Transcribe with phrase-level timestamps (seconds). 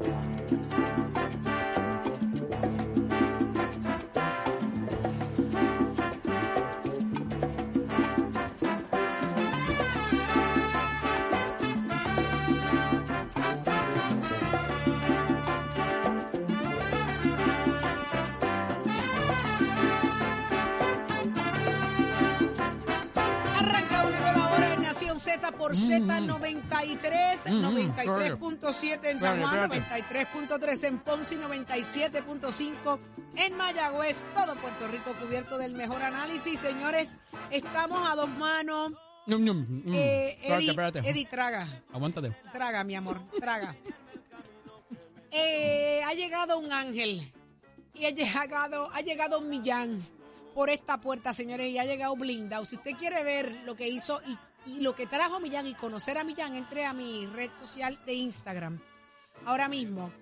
[0.00, 1.11] Thank you.
[25.22, 32.98] Z por Z93, 93.7 en San Juan, 93.3 en Ponce y 97.5
[33.36, 34.24] en Mayagüez.
[34.34, 36.58] Todo Puerto Rico cubierto del mejor análisis.
[36.58, 37.14] Señores,
[37.52, 38.94] estamos a dos manos.
[39.28, 39.94] Ñum, ñum, mm.
[39.94, 40.98] Eh, Espérate, Eddie, espérate.
[41.08, 41.68] Eddie, traga.
[41.92, 42.36] Aguántate.
[42.52, 43.76] Traga, mi amor, traga.
[45.30, 47.22] Eh, ha llegado un ángel
[47.94, 50.02] y ha llegado, ha llegado Millán
[50.52, 52.64] por esta puerta, señores, y ha llegado blindado.
[52.64, 56.18] Si usted quiere ver lo que hizo y, y lo que trajo Millán y conocer
[56.18, 58.80] a Millán, entre a mi red social de Instagram
[59.44, 60.12] ahora mismo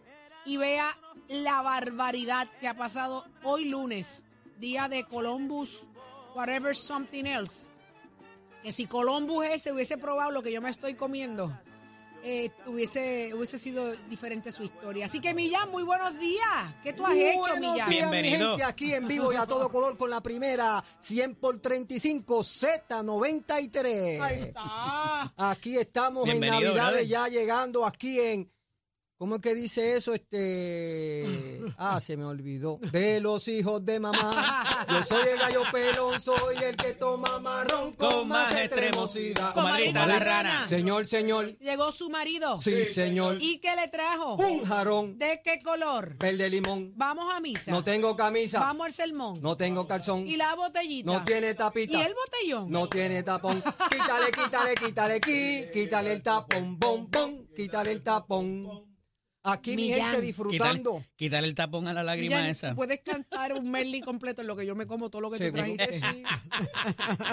[0.44, 0.96] y vea
[1.28, 4.24] la barbaridad que ha pasado hoy lunes,
[4.58, 5.86] día de Columbus,
[6.34, 7.68] whatever something else.
[8.62, 11.58] Que si Columbus ese hubiese probado lo que yo me estoy comiendo,
[12.22, 15.06] eh, hubiese, hubiese sido diferente su historia.
[15.06, 16.74] Así que Millán, muy buenos días.
[16.82, 17.74] ¿Qué tú has hecho, Buenos Millán?
[17.74, 18.48] días, mi Bienvenido.
[18.50, 24.20] gente, aquí en vivo y a todo color con la primera 100 por 35 Z93.
[24.20, 25.32] Ahí está.
[25.36, 28.50] Aquí estamos Bienvenido, en Navidades ya llegando aquí en
[29.20, 30.14] ¿Cómo es que dice eso?
[30.14, 31.26] Este
[31.76, 32.78] Ah, se me olvidó.
[32.90, 34.86] De los hijos de mamá.
[34.88, 39.52] Yo soy el gallo pelón, soy el que toma marrón con, más extremosidad.
[39.52, 40.68] Comadrita la rana.
[40.70, 41.58] Señor, señor.
[41.58, 42.58] Llegó su marido.
[42.62, 43.36] Sí, señor.
[43.42, 44.36] ¿Y qué le trajo?
[44.36, 46.16] Un jarón ¿De qué color?
[46.16, 46.94] verde limón.
[46.96, 47.70] Vamos a misa.
[47.72, 48.58] No tengo camisa.
[48.60, 49.38] Vamos al sermón.
[49.42, 50.26] No tengo calzón.
[50.26, 51.12] ¿Y la botellita?
[51.12, 51.92] No tiene tapita.
[51.92, 52.70] ¿Y el botellón?
[52.70, 53.62] No tiene tapón.
[53.90, 58.88] Quítale, quítale, quítale, qui- quítale el tapón, bom, bom, quítale el tapón.
[59.42, 60.10] Aquí mi Millán.
[60.12, 60.92] gente disfrutando.
[60.96, 62.74] Quítale, quítale el tapón a la lágrima Millán, esa.
[62.74, 65.56] Puedes cantar un medley completo en lo que yo me como todo lo que tú
[65.56, 65.98] trajiste.
[66.00, 66.22] sí.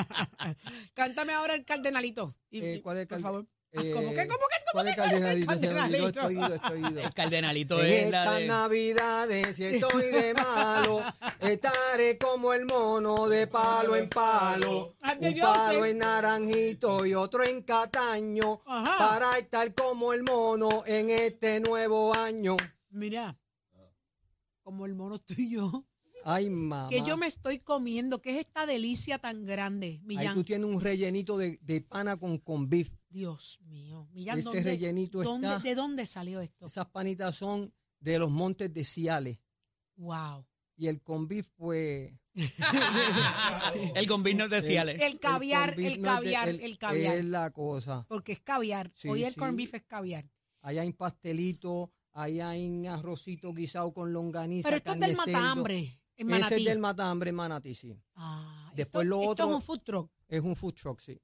[0.94, 2.36] Cántame ahora el cardenalito.
[2.50, 3.48] Y- Eh, ¿Cuál es el Por favor.
[3.76, 4.28] Ah, eh, ¿Cómo que?
[4.28, 4.58] ¿Cómo que?
[4.66, 5.02] ¿Cómo ¿Cuál es que?
[5.02, 5.58] el cardenalito?
[5.58, 7.00] Se me olvidó, estoy ido, estoy ido.
[7.02, 8.48] El cardenalito En es la estas de...
[8.48, 11.02] navidades, si estoy de malo,
[11.42, 14.96] estaré como el mono de palo en palo.
[15.02, 15.90] Ande Un palo eh.
[15.92, 18.60] en naranjito y otro en cataño.
[18.66, 18.98] Ajá.
[18.98, 22.56] Para estar como el mono en este nuevo año.
[22.90, 23.38] Mira,
[24.64, 25.86] como el mono estoy yo,
[26.24, 26.88] Ay, mamá.
[26.90, 30.34] que yo me estoy comiendo, que es esta delicia tan grande, Ahí Millán.
[30.36, 32.97] tú tienes un rellenito de, de pana con, con beef.
[33.10, 36.66] Dios mío, Millán, Ese ¿dónde- rellenito dónde- está- ¿de dónde salió esto?
[36.68, 39.40] Esas panitas son de los montes de Ciales.
[39.96, 40.46] Wow.
[40.76, 42.12] Y el con beef, pues...
[43.96, 45.02] El convino de Ciales.
[45.02, 47.16] El caviar, el no es caviar, el caviar.
[47.18, 48.06] Es la cosa.
[48.08, 48.92] Porque es caviar.
[48.94, 49.40] Sí, Hoy el sí.
[49.74, 50.30] es caviar.
[50.62, 56.32] Allá hay pastelito, allá hay arrocito guisado con longaniza, Pero esto es del matambre, en
[56.34, 58.00] Ese es del matambre en Manatí, sí.
[58.16, 60.12] Ah, Después esto, lo esto es un food truck.
[60.28, 61.20] Es un food truck, sí.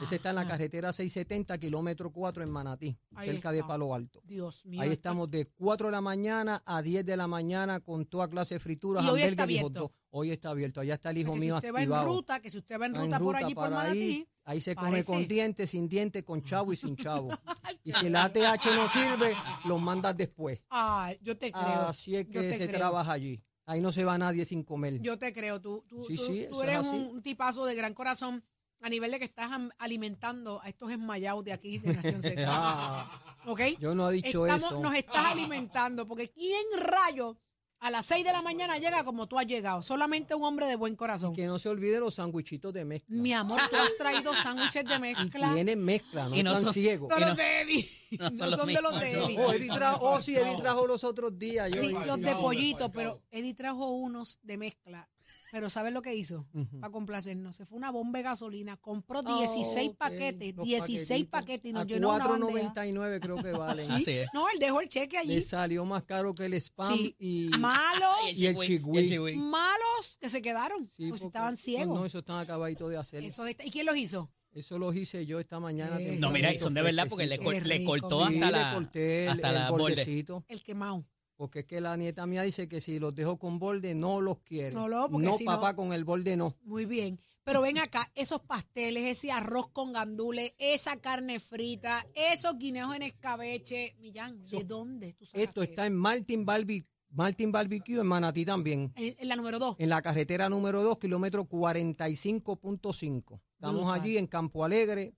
[0.00, 3.62] Ese está en la carretera 670, kilómetro 4 en Manatí, Ahí cerca de.
[3.62, 4.20] Palo Alto.
[4.24, 4.80] Dios mío.
[4.80, 8.54] Ahí estamos de 4 de la mañana a 10 de la mañana con toda clase
[8.54, 9.80] de frituras, hoy está hamburgues y hot abierto.
[9.80, 9.92] dog.
[10.14, 10.80] Hoy está abierto.
[10.80, 12.06] Allá está el hijo que si mío usted va en activado.
[12.06, 14.28] ruta, que si usted va en ruta, en por allí por Manatí, ahí.
[14.44, 17.28] Ahí se come con dientes, sin dientes, con chavo y sin chavo.
[17.84, 19.34] y si el ATH no sirve,
[19.66, 20.60] los mandas después.
[20.70, 21.64] Ah, yo te creo.
[21.88, 22.78] Así es que se creo.
[22.78, 23.40] trabaja allí.
[23.66, 25.00] Ahí no se va nadie sin comer.
[25.00, 25.60] Yo te creo.
[25.60, 28.42] Tú, tú, Sí, tú- sí, eres un, un tipazo de gran corazón
[28.82, 32.34] a nivel de que estás alimentando a estos enmayados de aquí de Nación Z.
[32.48, 33.60] Ah, ¿Ok?
[33.80, 34.80] yo no he dicho Estamos- eso.
[34.80, 37.38] Nos estás alimentando, porque ¿quién rayo
[37.80, 39.82] a las 6 de la mañana llega como tú has llegado?
[39.82, 41.34] Solamente un hombre de buen corazón.
[41.34, 43.16] Que no se olvide los sándwichitos de mezcla.
[43.16, 45.52] Mi amor, tú has traído sándwiches de Y mezcla.
[45.54, 47.08] tienen mezcla, no Y no están son- ciegos.
[47.10, 47.90] No Y los de Eddie.
[48.18, 49.38] no No, son los son de los de Eddie.
[49.40, 51.70] Oh, Eddie trajo, oh, sí, Eddie trajo los otros días.
[51.70, 55.08] Yo, Sí, los de pollito, pero Eddie trajo unos de mezcla.
[55.52, 56.46] Pero ¿sabes lo que hizo?
[56.80, 57.54] Para complacernos.
[57.56, 61.30] Se fue una bomba de gasolina, compró Ah, 16 ok, paquetes, los 16 paquetitos.
[61.30, 62.72] paquetes y nos A llenó una bandeja.
[62.74, 63.86] 4.99 creo que valen.
[63.88, 63.92] Sí.
[63.92, 64.28] Así es.
[64.32, 65.34] No, él dejó el cheque allí.
[65.34, 67.14] Le salió más caro que el spam Sí.
[67.18, 69.36] y, Malos, y el chigüí.
[69.36, 70.88] malos que se quedaron.
[70.88, 71.98] Sí, pues porque- estaban ciegos.
[71.98, 73.18] No, eso están acabaditos de hacer.
[73.22, 74.30] Eso, Eso está- ¿Y quién los hizo?
[74.70, 76.00] los hice yo esta mañana.
[76.00, 76.16] Eh.
[76.18, 79.24] No, mira, y son de verdad porque le, le cortó Sí, hasta le la, corté
[79.24, 79.82] el, hasta el borde.
[79.82, 80.44] bordecito.
[80.48, 81.04] El quemado.
[81.42, 84.38] Porque es que la nieta mía dice que si los dejo con borde no los
[84.42, 84.70] quiere.
[84.76, 86.54] No, no, porque si no- papá, con el borde no.
[86.62, 87.18] Muy bien.
[87.42, 93.02] Pero ven acá, esos pasteles, ese arroz con gandules, esa carne frita, esos guineos en
[93.02, 93.96] escabeche.
[93.98, 98.92] Millán, ¿de dónde tú Esto está en Martin, Barbe- Martin Barbecue en Manatí también.
[98.94, 99.74] en, la número dos.
[99.80, 103.40] En la carretera número 2, kilómetro 45.5.
[103.54, 104.00] Estamos Brutal.
[104.00, 105.12] allí en Campo Alegre.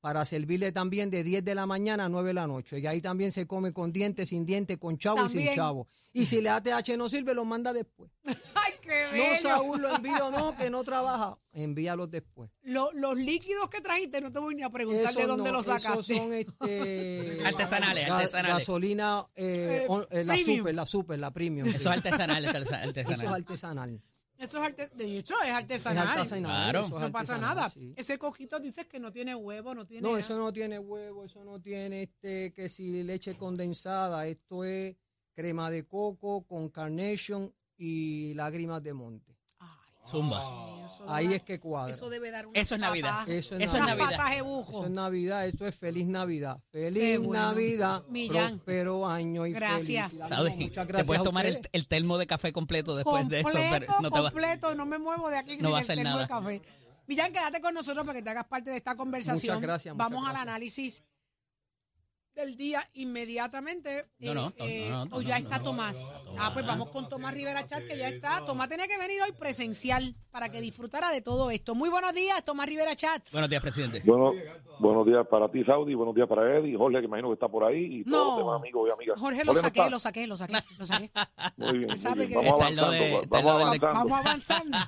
[0.00, 2.78] Para servirle también de 10 de la mañana a 9 de la noche.
[2.78, 5.88] Y ahí también se come con dientes, sin dientes, con chavo y sin chavo.
[6.12, 8.10] Y si le ATH no sirve, lo manda después.
[8.24, 9.40] ¡Ay, qué No, bello!
[9.42, 11.36] Saúl, lo envío, no, que no trabaja.
[11.52, 12.50] Envíalos después.
[12.62, 15.56] Lo- los líquidos que trajiste, no te voy ni a preguntar de Esos dónde no,
[15.58, 16.16] los esos sacaste.
[16.16, 18.58] son este, Artesanales, ga- artesanales.
[18.58, 20.58] Gasolina, eh, Eh, on- eh, la premium.
[20.58, 21.66] super, la super, la premium.
[21.68, 21.88] Eso es sí.
[21.88, 24.00] artesanal, es Eso es artesanal.
[24.38, 26.06] Eso es arte- de hecho, es Es artesanal.
[26.08, 26.86] artesanal, Claro.
[26.86, 27.68] eso es No pasa nada.
[27.70, 27.92] sí.
[27.96, 30.20] Ese coquito dices que no tiene huevo, no tiene No, nada.
[30.20, 34.96] eso no tiene huevo, eso no tiene este que si leche condensada, esto es
[35.34, 39.37] crema de coco con carnation y lágrimas de monte.
[40.08, 40.64] Zumba.
[41.06, 41.94] Ahí es que cuadra.
[41.94, 43.28] Eso debe dar una Eso es Navidad.
[43.28, 44.42] Eso es Eso es unas Navidad.
[44.44, 44.70] bujo.
[44.72, 46.58] Eso es Navidad, esto es feliz Navidad.
[46.72, 47.32] Qué Feliz bueno.
[47.42, 48.52] Navidad, Millán.
[48.58, 50.12] próspero año y Gracias.
[50.12, 50.28] felicidad.
[50.28, 50.56] ¿Sabes?
[50.56, 51.70] Muchas Te gracias puedes a tomar el, ustedes.
[51.72, 54.30] el termo de café completo después de eso, pero completo, no te va.
[54.30, 56.28] completo, no me muevo de aquí No sin va a el hacer termo de nada.
[56.28, 56.62] café.
[57.06, 59.54] Millán, quédate con nosotros para que te hagas parte de esta conversación.
[59.56, 60.48] Muchas gracias, muchas Vamos al gracias.
[60.48, 61.04] análisis
[62.38, 64.06] del día inmediatamente.
[64.20, 66.14] No, no, no, eh, no, no, o ya está no, Tomás.
[66.24, 68.44] no, Ah, pues vamos con Tomás Rivera Chat, que ya está.
[68.46, 71.74] Tomás tenía que venir hoy presencial para que disfrutara de todo esto.
[71.74, 73.32] Muy buenos días, Tomás Rivera Chats.
[73.32, 74.02] Buenos días, presidente.
[74.04, 74.32] Bueno,
[74.78, 77.64] buenos días para ti, Saudi, buenos días para Eddie, Jorge, que imagino que está por
[77.64, 78.38] ahí, y todos los No.
[78.38, 79.20] demás amigos y amigas.
[79.20, 81.10] Jorge, lo ¿no saqué, lo saqué, lo saqué, lo saqué.
[81.56, 82.40] Muy bien, muy sabe bien.
[82.40, 83.98] que- Vamos Está en lo avanzando, de- vamos lo de- avanzando.
[83.98, 84.78] Vamos avanzando.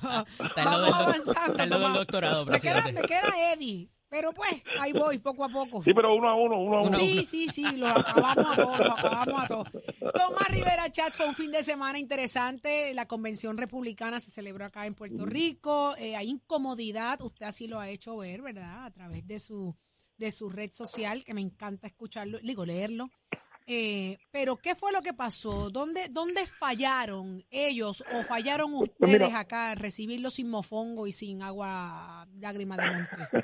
[0.56, 2.46] Vamos avanzando.
[2.46, 5.82] me queda Eddie, pero pues ahí voy poco a poco.
[5.84, 6.98] Sí, pero uno a uno, uno a uno.
[6.98, 9.68] Sí, sí, sí, los acabamos a todos, los acabamos a todos.
[10.00, 12.92] Tomás Rivera Chat fue un fin de semana interesante.
[12.92, 15.94] La convención republicana se celebró acá en Puerto Rico.
[15.96, 18.84] Eh, hay incomodidad, usted así lo ha hecho ver, ¿verdad?
[18.84, 19.76] A través de su,
[20.16, 23.10] de su red social, que me encanta escucharlo, digo, leerlo.
[23.72, 25.70] Eh, pero, ¿qué fue lo que pasó?
[25.70, 29.38] ¿Dónde, ¿Dónde fallaron ellos o fallaron ustedes mira.
[29.38, 33.38] acá al recibirlo sin mofongo y sin agua lágrima de monte?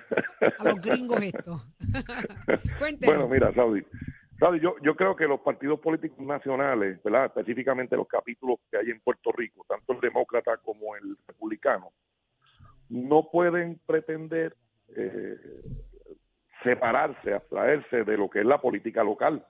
[0.59, 1.61] A los gringos esto.
[2.81, 3.15] Cuéntenos.
[3.15, 3.87] Bueno, mira, Saudi.
[4.41, 7.27] Saudi, yo, yo creo que los partidos políticos nacionales, ¿verdad?
[7.27, 11.93] específicamente los capítulos que hay en Puerto Rico, tanto el demócrata como el republicano,
[12.89, 14.57] no pueden pretender
[14.89, 15.37] eh,
[16.65, 19.47] separarse, abstraerse de lo que es la política local.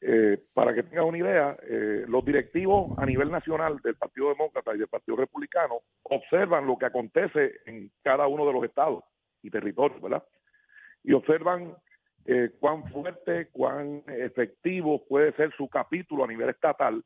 [0.00, 4.74] Eh, para que tengas una idea, eh, los directivos a nivel nacional del Partido Demócrata
[4.74, 9.04] y del Partido Republicano observan lo que acontece en cada uno de los estados
[9.42, 10.24] y territorios, ¿verdad?
[11.04, 11.76] Y observan
[12.24, 17.02] eh, cuán fuerte, cuán efectivo puede ser su capítulo a nivel estatal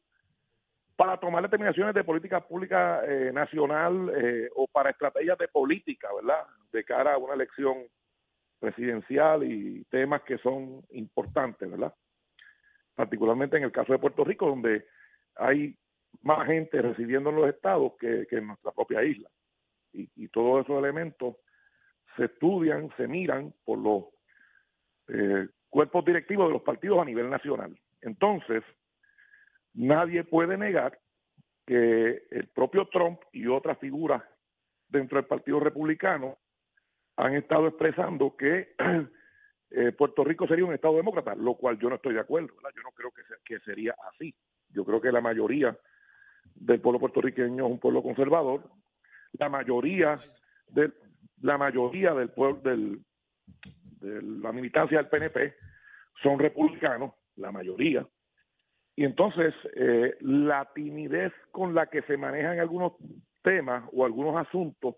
[0.94, 6.42] para tomar determinaciones de política pública eh, nacional eh, o para estrategias de política, ¿verdad?
[6.72, 7.84] De cara a una elección
[8.58, 11.94] presidencial y temas que son importantes, ¿verdad?
[12.96, 14.86] Particularmente en el caso de Puerto Rico, donde
[15.36, 15.76] hay
[16.22, 19.30] más gente residiendo en los estados que, en nuestra propia isla.
[19.92, 21.36] Y, y todos esos elementos
[22.16, 24.04] se estudian, se miran por los
[25.08, 27.78] eh, cuerpos directivos de los partidos a nivel nacional.
[28.00, 28.64] Entonces,
[29.74, 30.98] nadie puede negar
[31.66, 34.22] que el propio Trump y otras figuras
[34.88, 36.38] dentro del Partido Republicano
[37.16, 38.74] han estado expresando que
[39.70, 42.48] eh, Puerto Rico sería un Estado demócrata, lo cual yo no estoy de acuerdo.
[42.48, 44.34] Yo no creo que, que sería así.
[44.70, 45.76] Yo creo que la mayoría
[46.54, 48.62] del pueblo puertorriqueño es un pueblo conservador.
[49.32, 50.20] La mayoría
[50.68, 50.94] del,
[51.40, 53.00] la mayoría del pueblo del,
[54.00, 55.54] de la militancia del PNP
[56.22, 58.06] son republicanos, la mayoría.
[58.94, 62.92] Y entonces eh, la timidez con la que se manejan algunos
[63.42, 64.96] temas o algunos asuntos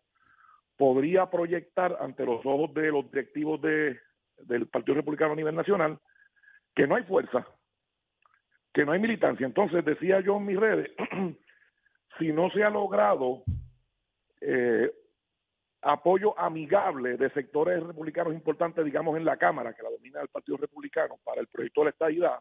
[0.77, 3.99] podría proyectar ante los ojos de los directivos de,
[4.41, 5.99] del Partido Republicano a nivel nacional
[6.75, 7.47] que no hay fuerza,
[8.73, 9.47] que no hay militancia.
[9.47, 10.91] Entonces, decía yo en mis redes,
[12.19, 13.43] si no se ha logrado
[14.41, 14.93] eh,
[15.83, 20.57] apoyo amigable de sectores republicanos importantes, digamos, en la Cámara, que la domina el Partido
[20.57, 22.39] Republicano, para el proyecto de la estadidad,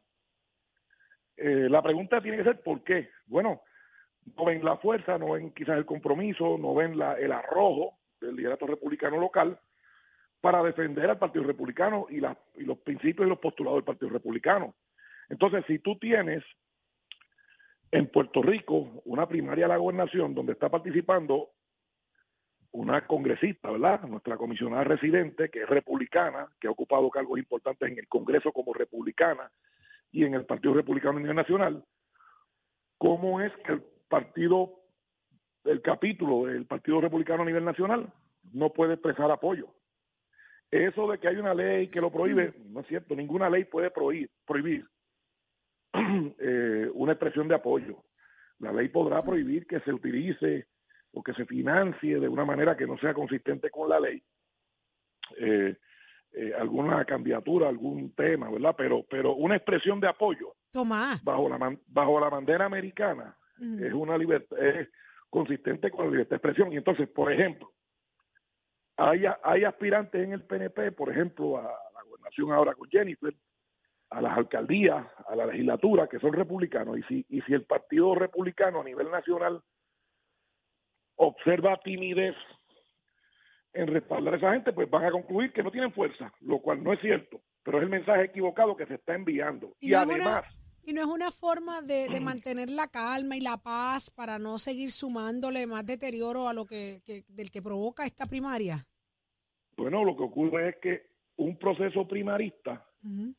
[1.38, 3.10] eh, la pregunta tiene que ser ¿por qué?
[3.28, 3.62] Bueno,
[4.36, 8.36] no ven la fuerza, no ven quizás el compromiso, no ven la, el arrojo del
[8.36, 9.60] liderato republicano local
[10.42, 14.76] para defender al Partido Republicano y, y los principios y los postulados del Partido Republicano.
[15.30, 16.44] Entonces, si tú tienes
[17.92, 21.50] en Puerto Rico una primaria a la gobernación donde está participando
[22.72, 24.04] una congresista, ¿verdad?
[24.04, 28.74] Nuestra comisionada residente, que es republicana, que ha ocupado cargos importantes en el Congreso como
[28.74, 29.50] republicana
[30.12, 31.84] y en el Partido Republicano a nivel nacional,
[32.98, 34.72] ¿cómo es que el partido,
[35.64, 38.12] el capítulo del Partido Republicano a nivel nacional
[38.54, 39.68] no puede expresar apoyo?
[40.72, 43.90] Eso de que hay una ley que lo prohíbe, no es cierto, ninguna ley puede
[43.92, 44.86] prohibir, prohibir
[45.94, 48.04] eh, una expresión de apoyo.
[48.60, 50.68] La ley podrá prohibir que se utilice
[51.14, 54.22] o que se financie de una manera que no sea consistente con la ley
[55.38, 55.76] eh,
[56.34, 58.76] eh, alguna candidatura, algún tema, ¿verdad?
[58.78, 60.54] Pero, pero una expresión de apoyo
[61.24, 63.36] bajo la man- bajo la bandera americana
[63.84, 64.88] es una libertad, es
[65.30, 66.72] consistente con la libertad de expresión.
[66.72, 67.72] Y entonces, por ejemplo,
[68.98, 73.34] hay, hay aspirantes en el PNP, por ejemplo, a la gobernación ahora con Jennifer,
[74.10, 76.98] a las alcaldías, a la legislatura, que son republicanos.
[76.98, 79.62] Y si, y si el Partido Republicano a nivel nacional
[81.16, 82.36] observa timidez
[83.74, 86.84] en respaldar a esa gente, pues van a concluir que no tienen fuerza, lo cual
[86.84, 89.74] no es cierto, pero es el mensaje equivocado que se está enviando.
[89.80, 90.46] Y Y, no es una- además,
[90.88, 94.58] Y no es una forma de, de mantener la calma y la paz para no
[94.58, 98.88] seguir sumándole más deterioro a lo que, que- del que provoca esta primaria.
[99.76, 101.02] bueno, lo que ocurre es que
[101.36, 102.84] un proceso primarista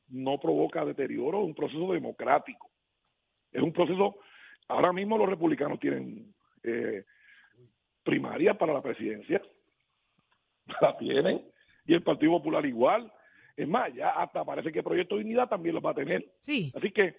[0.08, 2.70] no provoca deterioro, es un proceso democrático.
[3.50, 4.18] Es un proceso,
[4.68, 7.04] ahora mismo los republicanos tienen eh,
[8.02, 9.40] primaria para la presidencia,
[10.82, 11.42] la tienen,
[11.86, 13.10] y el Partido Popular igual.
[13.56, 16.30] Es más, ya hasta parece que Proyecto Dignidad también los va a tener.
[16.42, 16.72] Sí.
[16.76, 17.16] Así que,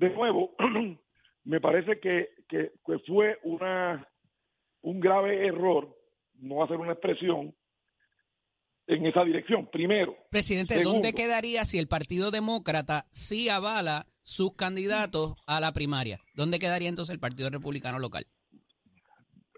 [0.00, 0.54] de nuevo,
[1.44, 4.06] me parece que, que, que fue una
[4.82, 5.94] un grave error
[6.38, 7.54] no hacer una expresión
[8.86, 9.68] en esa dirección.
[9.70, 10.94] Primero, Presidente, Segundo.
[10.94, 16.18] ¿dónde quedaría si el Partido Demócrata sí avala sus candidatos a la primaria?
[16.34, 18.26] ¿Dónde quedaría entonces el Partido Republicano local?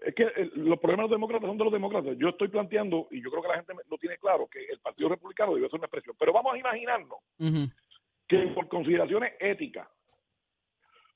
[0.03, 2.17] es que eh, los problemas de los demócratas son de los demócratas.
[2.17, 5.09] Yo estoy planteando, y yo creo que la gente lo tiene claro, que el Partido
[5.09, 6.15] Republicano debe ser una expresión.
[6.19, 7.19] Pero vamos a imaginarnos
[8.27, 9.87] que por consideraciones éticas,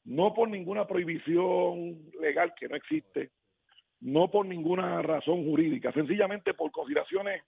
[0.07, 3.31] no por ninguna prohibición legal que no existe,
[3.99, 7.43] no por ninguna razón jurídica, sencillamente por consideraciones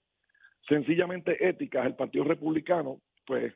[0.68, 3.54] sencillamente éticas, el Partido Republicano, pues,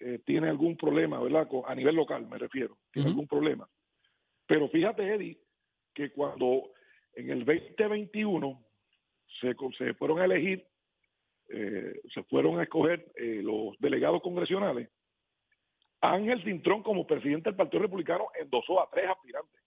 [0.00, 1.46] eh, tiene algún problema, ¿verdad?
[1.66, 3.68] A nivel local, me refiero, tiene algún problema.
[4.46, 5.38] Pero fíjate, Eddie,
[5.94, 6.70] que cuando
[7.14, 8.64] en el 2021
[9.40, 10.66] se, se fueron a elegir,
[11.50, 14.88] eh, se fueron a escoger eh, los delegados congresionales,
[16.00, 19.60] Ángel Cintrón como presidente del Partido Republicano endosó a tres aspirantes.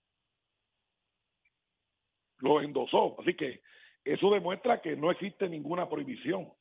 [2.39, 3.19] Lo endosó.
[3.21, 3.61] Así que
[4.03, 6.51] eso demuestra que no existe ninguna prohibición.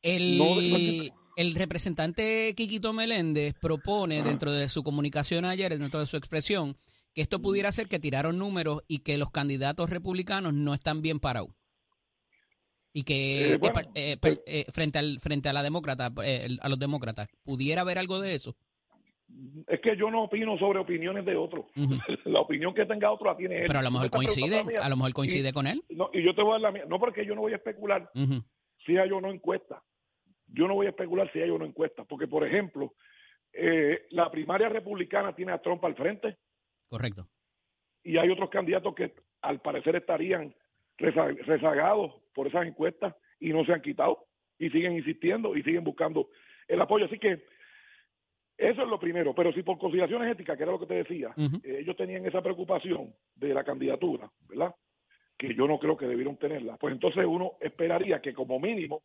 [0.00, 4.28] El, No, no- el representante Quiquito Meléndez propone Ajá.
[4.28, 6.76] dentro de su comunicación ayer, dentro de su expresión,
[7.14, 11.20] que esto pudiera ser que tiraron números y que los candidatos republicanos no están bien
[11.20, 11.50] parados.
[12.92, 17.28] Y que Eh, bueno, eh, eh, frente al frente a la demócrata, a los demócratas,
[17.42, 18.54] pudiera haber algo de eso.
[19.66, 21.64] Es que yo no opino sobre opiniones de otros.
[22.26, 23.64] La opinión que tenga otro la tiene él.
[23.66, 24.80] Pero a lo mejor coincide, mía.
[24.82, 25.82] a lo mejor coincide con él.
[25.88, 26.84] No, y yo te voy a dar la mía.
[26.86, 28.10] No porque yo no voy a especular
[28.84, 29.82] si hay o no encuesta.
[30.48, 32.04] Yo no voy a especular si hay o no encuesta.
[32.04, 32.94] Porque, por ejemplo,
[33.52, 36.38] eh, la primaria republicana tiene a Trump al frente
[36.88, 37.28] Correcto.
[38.02, 40.54] y hay otros candidatos que al parecer estarían
[40.98, 44.26] rezagados por esas encuestas y no se han quitado
[44.58, 46.28] y siguen insistiendo y siguen buscando
[46.68, 47.06] el apoyo.
[47.06, 47.44] Así que
[48.56, 49.34] eso es lo primero.
[49.34, 52.42] Pero si por consideraciones éticas, que era lo que te decía, eh, ellos tenían esa
[52.42, 54.74] preocupación de la candidatura, ¿verdad?
[55.36, 56.76] Que yo no creo que debieron tenerla.
[56.76, 59.02] Pues entonces uno esperaría que como mínimo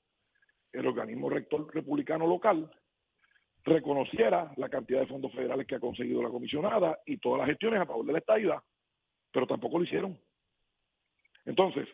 [0.72, 2.70] el organismo rector republicano local
[3.64, 7.82] reconociera la cantidad de fondos federales que ha conseguido la comisionada y todas las gestiones
[7.82, 8.60] a favor de la estadidad,
[9.32, 10.18] pero tampoco lo hicieron.
[11.48, 11.88] Entonces,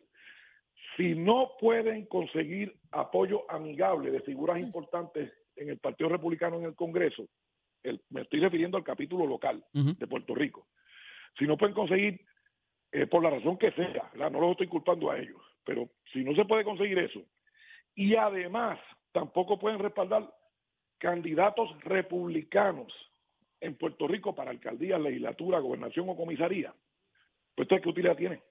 [0.97, 6.75] si no pueden conseguir apoyo amigable de figuras importantes en el Partido Republicano en el
[6.75, 7.27] Congreso,
[7.83, 10.67] el- me estoy refiriendo al capítulo local de Puerto Rico,
[11.37, 12.19] si no pueden conseguir,
[12.91, 14.31] eh, por la razón que sea, ¿verdad?
[14.31, 17.21] no los estoy culpando a ellos, pero si no se puede conseguir eso,
[17.95, 18.79] y además
[19.11, 20.31] tampoco pueden respaldar
[20.97, 22.91] candidatos republicanos
[23.61, 26.71] en Puerto Rico para alcaldía, legislatura, gobernación o comisaría,
[27.55, 28.41] pues entonces, ¿qué utilidad tiene?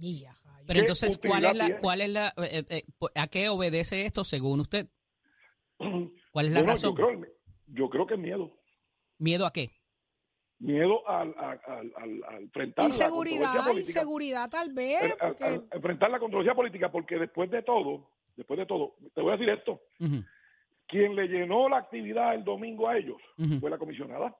[0.00, 1.80] Y, ajá, Pero ¿Qué entonces, ¿cuál es la, tiene?
[1.80, 2.82] cuál es la, eh, eh,
[3.14, 4.88] a qué obedece esto según usted?
[5.78, 6.90] ¿Cuál es la Bueno, razón?
[6.90, 7.20] Yo creo,
[7.68, 8.52] yo creo que es miedo.
[9.18, 9.70] ¿Miedo a qué?
[10.58, 13.90] Miedo al, al, al, al- al enfrentar la Inseguridad, controversia política.
[14.00, 15.02] inseguridad tal vez.
[15.02, 18.96] Al- al- porque- al enfrentar la controversia política, porque después de todo, después de todo,
[19.14, 19.80] te voy a decir esto,
[20.86, 23.16] quien le llenó la actividad el domingo a ellos
[23.60, 24.34] fue la comisionada,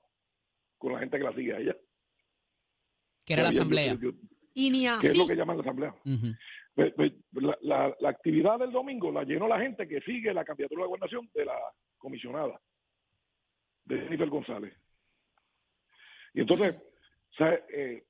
[0.77, 1.75] con la gente que la sigue a ella.
[3.25, 3.93] Que era la asamblea.
[3.95, 4.17] yo- yo-
[4.57, 5.95] y ni que es lo que llaman la asamblea.
[6.75, 10.83] La, la- la actividad del domingo la llenó la gente que sigue la candidatura de
[10.83, 11.55] la gobernación de la
[11.97, 12.59] comisionada,
[13.85, 14.73] de Jennifer González.
[16.33, 18.03] Y entonces, o sea, eh,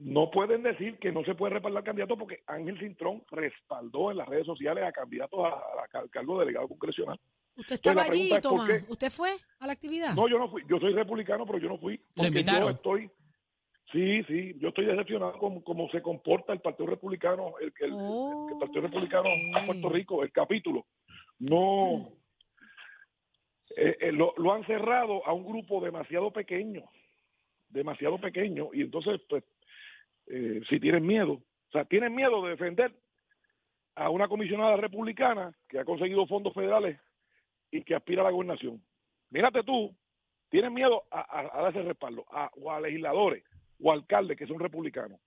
[0.00, 4.28] no pueden decir que no se puede respaldar candidato porque Ángel Cintrón respaldó en las
[4.28, 7.18] redes sociales a candidatos a, cargo de delegado congresional.
[7.54, 8.90] Usted estaba allí, pregunta es, ¿por Tomás.
[8.90, 9.30] ¿Usted fue
[9.60, 10.14] a la actividad?
[10.14, 11.98] No, yo no fui, yo soy republicano, pero yo no fui.
[12.14, 12.72] Porque yo invitaron?
[12.72, 13.10] estoy,
[13.92, 17.92] Sí, sí, yo estoy decepcionado con cómo se comporta el Partido Republicano, el, el, el-
[17.94, 19.66] Oh, el Partido Republicano a.
[19.66, 20.86] Puerto Rico, el capítulo.
[21.38, 22.08] No,
[23.76, 26.84] eh, eh, lo, lo han cerrado a un grupo demasiado pequeño,
[27.68, 29.44] demasiado pequeño, y entonces, pues,
[30.28, 32.92] eh, si tienen miedo, o sea, tienen miedo de defender
[33.94, 36.98] a una comisionada republicana que ha conseguido fondos federales
[37.70, 38.82] y que aspira a la gobernación.
[39.30, 39.94] Mírate tú,
[40.50, 43.42] tienen miedo a, a, a dar ese respaldo, a, o a legisladores
[43.80, 45.20] o alcaldes que son republicanos.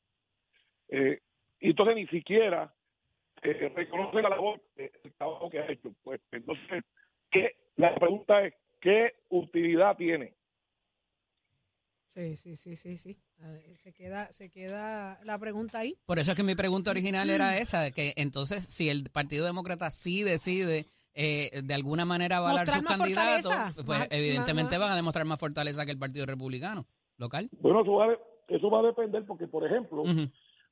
[0.90, 1.20] Eh,
[1.60, 2.74] y entonces ni siquiera
[3.42, 5.94] eh, reconoce la labor, eh, el trabajo que ha hecho.
[6.04, 6.84] Pues entonces,
[7.32, 7.56] ¿qué?
[7.76, 10.34] la pregunta es, ¿qué utilidad tiene?
[12.14, 13.18] Sí, sí, sí, sí, sí.
[13.40, 15.98] Ver, Se queda, se queda la pregunta ahí.
[16.06, 19.90] Por eso es que mi pregunta original era esa, que entonces si el Partido Demócrata
[19.92, 23.84] sí decide eh, de alguna manera avalar sus candidatos, fortaleza.
[23.86, 26.88] pues Más- evidentemente más- van a demostrar más fortaleza que el Partido Republicano
[27.18, 27.50] local.
[27.60, 30.04] Bueno, de- eso va a depender porque, por ejemplo,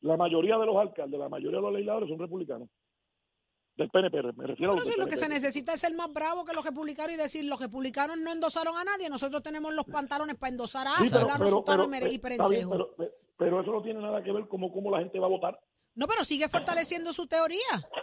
[0.01, 2.69] la mayoría de los alcaldes, la mayoría de los legisladores son republicanos.
[3.75, 6.45] Del PNP, me refiero a los del lo que se necesita es ser más bravo
[6.45, 10.37] que los republicanos y decir los republicanos no endosaron a nadie, nosotros tenemos los pantalones
[10.37, 12.95] para endosar a Sí, pero, pero, pero, mere- y bien, perencejo.
[13.35, 15.59] pero, eso no tiene nada que ver con cómo la gente va a votar.
[15.95, 17.57] No, pero sigue fortaleciendo su teoría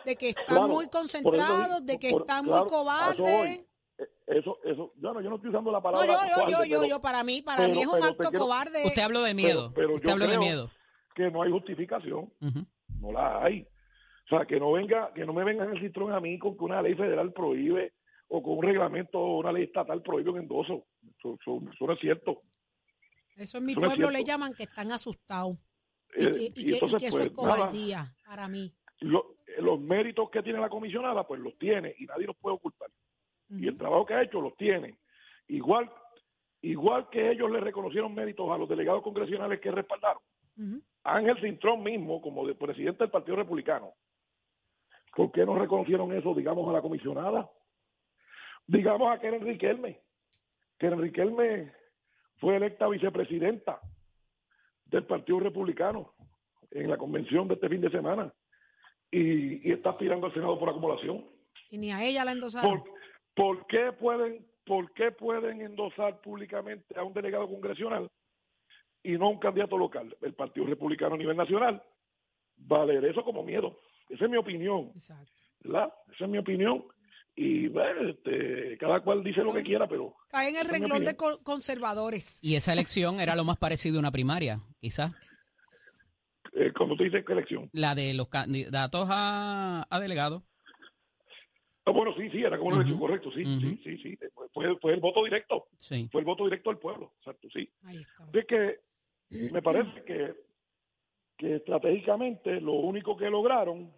[0.04, 3.64] de que están Claro, muy eso concentrados, de que por- están claro, muy cobardes.
[4.26, 6.64] Eso, eso, yo no, yo no estoy usando la No, palabra yo, yo, cobarde, yo,
[6.64, 8.82] yo, pero- yo, para mí, para pero- mí es un acto quiero- cobarde.
[8.86, 9.72] Usted habló de miedo.
[9.74, 10.70] pero Usted yo habló de creo- miedo.
[11.14, 12.32] que no hay justificación,
[13.00, 13.62] no la hay.
[13.62, 16.64] O sea, que no venga, que no me vengan el citrón a mí con que
[16.64, 17.94] una ley federal prohíbe
[18.28, 20.86] o con un reglamento o una ley estatal prohíbe un endoso.
[21.18, 22.42] Eso, eso- eso no es cierto.
[23.36, 25.56] Eso en mi eso no es pueblo le llaman que están asustados.
[26.16, 27.56] Y, Eh, que, y y que- y entonces, que eso pues, es nada.
[27.56, 28.72] cobardía para mí.
[29.00, 32.88] Lo- los méritos que tiene la comisionada, pues los tiene y nadie los puede ocultar.
[33.50, 34.98] Y el trabajo que ha hecho los tiene.
[35.48, 35.90] Igual,
[36.62, 40.22] igual que ellos le reconocieron méritos a los delegados congresionales que respaldaron.
[40.56, 40.80] Ujú.
[41.02, 43.94] Ángel Cintrón mismo, como de presidente del Partido Republicano,
[45.16, 47.50] ¿por qué no reconocieron eso, digamos, a la comisionada?
[48.66, 50.00] Digamos a Keren Riquelme.
[50.78, 51.72] Keren Riquelme
[52.36, 53.80] fue electa vicepresidenta
[54.84, 56.14] del Partido Republicano
[56.70, 58.32] en la convención de este fin de semana
[59.10, 61.24] y, y está aspirando al Senado por acumulación.
[61.70, 62.82] Y ni a ella la endosaron.
[62.82, 62.99] ¿Por,
[63.34, 68.08] por qué pueden, ¿Por qué pueden endosar públicamente a un delegado congresional
[69.02, 70.16] y no a un candidato local?
[70.22, 71.82] El Partido Republicano a nivel nacional
[72.70, 73.80] va a leer eso como miedo.
[74.08, 75.32] Esa es mi opinión, Exacto.
[75.64, 75.92] ¿verdad?
[76.14, 76.84] Esa es mi opinión.
[77.34, 81.16] Y bueno, este, cada cual dice lo que quiera, pero Cae en el renglón de
[81.16, 82.38] co- conservadores.
[82.44, 85.12] Y esa elección era lo más parecido a una primaria, quizás.
[86.52, 87.70] eh, cuando tú dices que elección.
[87.72, 90.42] La de los candidatos a, a delegados.
[91.90, 92.82] Ah, bueno, sí, sí, era como una Ujú.
[92.82, 94.18] elección, correcto, sí, sí, sí, sí.
[94.52, 96.08] Fue, fue el voto directo, Sí.
[96.12, 97.68] fue el voto directo del pueblo, exacto, sí.
[97.82, 98.24] Ahí está.
[98.24, 98.78] Así que
[99.52, 100.34] me parece que,
[101.36, 103.92] que estratégicamente lo único que lograron,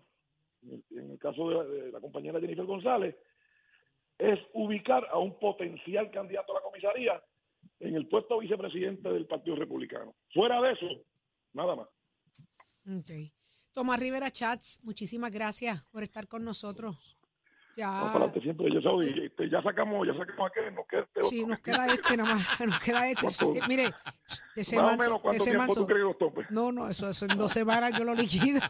[0.63, 3.15] en el caso de, de la compañera Jennifer González,
[4.17, 7.23] es ubicar a un potencial candidato a la comisaría
[7.81, 10.15] en el puesto vicepresidente del Partido Republicano.
[10.33, 10.87] Fuera de eso,
[11.53, 11.89] nada más.
[12.87, 13.33] Ok.
[13.75, 17.19] Tomás Rivera Chats, muchísimas gracias por estar con nosotros.
[17.77, 17.89] Ya.
[17.89, 18.67] Para adelante siempre.
[18.73, 21.31] Ya, sabes, este, ya sacamos, ya sacamos aquel, nos queda este otro.
[21.31, 23.27] Sí, nos queda este nomás, nos queda este.
[23.27, 26.47] Eh, mire, de Más o semana, menos, ¿cuánto tiempo tú crees que nos tome?
[26.51, 28.61] No, no, eso, eso en dos semanas yo lo liquido.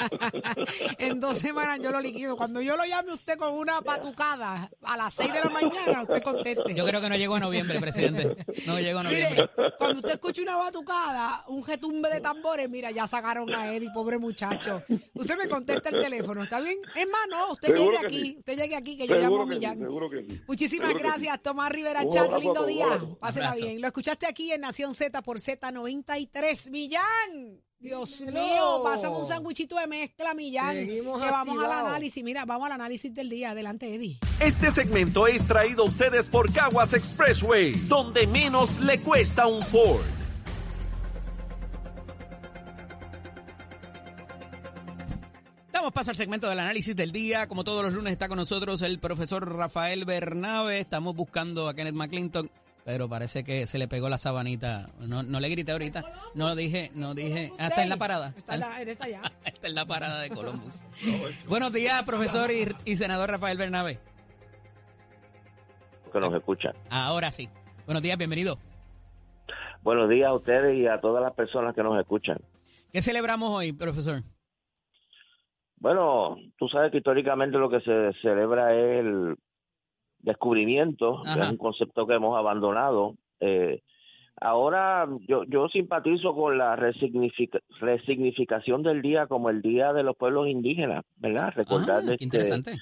[0.98, 2.36] en dos semanas yo lo liquido.
[2.36, 6.22] Cuando yo lo llame usted con una patucada a las seis de la mañana, usted
[6.22, 6.74] conteste.
[6.74, 8.36] Yo creo que no llegó a noviembre, presidente.
[8.66, 9.30] No llegó a noviembre.
[9.30, 13.84] Mire, cuando usted escuche una batucada, un retumbe de tambores, mira, ya sacaron a él
[13.84, 14.82] y pobre muchacho.
[15.14, 16.78] Usted me contesta el teléfono, ¿está bien?
[16.94, 19.50] Es más, no, usted llegue que aquí, usted llegue aquí, que yo llamo a sí,
[19.50, 19.78] Millán.
[19.78, 20.40] seguro que sí.
[20.46, 22.86] Muchísimas Seguro que gracias, Tomás Rivera a Lindo día.
[23.20, 23.80] Pásela bien.
[23.80, 26.70] Lo escuchaste aquí en Nación Z por Z93.
[26.70, 27.62] Millán.
[27.78, 30.72] Dios mío, pasamos un sándwichito de mezcla, Millán.
[30.74, 32.22] Seguimos que vamos al análisis.
[32.22, 33.50] Mira, vamos al análisis del día.
[33.50, 34.20] Adelante, Eddie.
[34.38, 40.21] Este segmento es traído a ustedes por Caguas Expressway, donde menos le cuesta un Ford.
[45.82, 47.48] Damos paso al segmento del análisis del día.
[47.48, 50.78] Como todos los lunes está con nosotros el profesor Rafael Bernabe.
[50.78, 52.48] Estamos buscando a Kenneth McClinton,
[52.84, 54.90] pero parece que se le pegó la sabanita.
[55.00, 56.04] No, no le grité ahorita.
[56.36, 57.50] No dije, no dije.
[57.58, 58.32] Ah, está en la parada.
[58.36, 59.22] Está, en la- él está allá.
[59.44, 60.82] Está en la parada de Columbus.
[61.48, 63.98] Buenos días, profesor y, y senador Rafael Bernabe.
[66.12, 66.76] que nos escuchan.
[66.90, 67.48] Ahora sí.
[67.86, 68.56] Buenos días, bienvenido.
[69.82, 72.38] Buenos días a ustedes y a todas las personas que nos escuchan.
[72.92, 74.22] ¿Qué celebramos hoy, profesor?
[75.82, 79.34] Bueno, tú sabes que históricamente lo que se celebra es el
[80.20, 83.82] descubrimiento, que es un concepto que hemos abandonado, eh,
[84.42, 90.16] Ahora yo, yo simpatizo con la resignifica- resignificación del día como el Día de los
[90.16, 91.52] Pueblos Indígenas, ¿verdad?
[91.54, 92.72] Recordar Ah, qué este, interesante.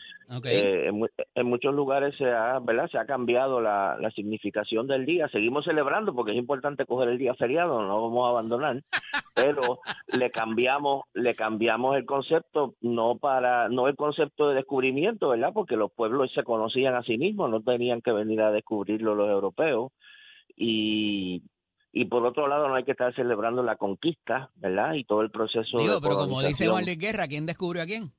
[0.44, 1.02] Eh, en,
[1.34, 2.88] en muchos lugares se ha, ¿verdad?
[2.90, 5.28] Se ha cambiado la, la significación del día.
[5.28, 8.82] Seguimos celebrando porque es importante coger el día feriado, no lo vamos a abandonar,
[9.34, 9.80] pero
[10.16, 15.50] le cambiamos, le cambiamos el concepto, no para, no el concepto de descubrimiento, ¿verdad?
[15.52, 19.28] Porque los pueblos se conocían a sí mismos, no tenían que venir a descubrirlo los
[19.28, 19.90] europeos
[20.60, 21.42] y
[21.92, 24.92] y por otro lado no hay que estar celebrando la conquista, ¿verdad?
[24.94, 26.68] Y todo el proceso Digo, de pero como dice.
[26.68, 28.12] Juan Luis Guerra, ¿quién descubrió a quién?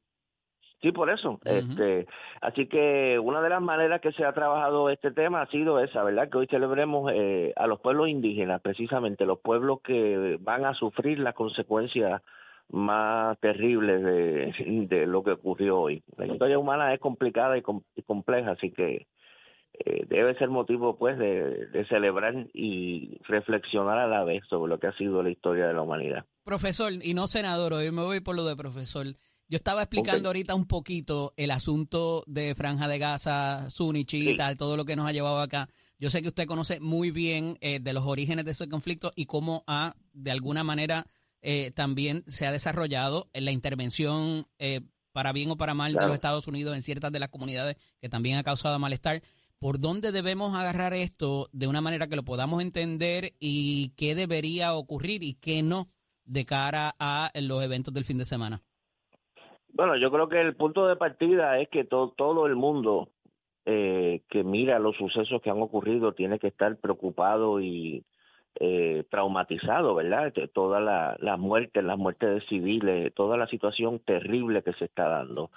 [0.82, 1.40] Sí, por eso.
[1.46, 2.08] este,
[2.42, 6.04] así que una de las maneras que se ha trabajado este tema ha sido esa,
[6.04, 6.28] ¿verdad?
[6.30, 11.20] Que hoy celebremos eh, a los pueblos indígenas, precisamente los pueblos que van a sufrir
[11.20, 12.22] las consecuencias
[12.70, 14.54] más terribles de,
[14.90, 16.04] de lo que ocurrió hoy.
[16.18, 19.06] La historia humana es complicada y, com- y compleja, así que
[19.74, 24.80] eh, debe ser motivo, pues, de, de celebrar y reflexionar a la vez sobre lo
[24.80, 26.26] que ha sido la historia de la humanidad.
[26.44, 29.08] Profesor, y no senador, hoy me voy por lo de profesor.
[29.52, 34.86] Yo estaba explicando ahorita un poquito el asunto de Franja de Gaza, Sunichita, todo lo
[34.86, 35.68] que nos ha llevado acá.
[36.00, 39.26] Yo sé que usted conoce muy bien eh, de los orígenes de ese conflicto y
[39.26, 41.06] cómo ha, de alguna manera,
[41.42, 44.82] eh, también se ha desarrollado en la intervención, eh,
[45.12, 48.08] para bien o para mal, de los Estados Unidos en ciertas de las comunidades que
[48.08, 49.22] también ha causado malestar.
[49.62, 54.74] ¿Por dónde debemos agarrar esto de una manera que lo podamos entender y qué debería
[54.74, 55.86] ocurrir y qué no
[56.26, 58.64] de cara a los eventos del fin de semana?
[59.74, 63.10] Bueno, yo creo que el punto de partida es que to- todo el mundo
[63.66, 68.04] eh, que mira los sucesos que han ocurrido tiene que estar preocupado y
[68.60, 70.26] eh, traumatizado, ¿verdad?
[70.26, 74.86] Este, Todas la- las muertes, las muertes de civiles, toda la situación terrible que se
[74.86, 75.52] está dando.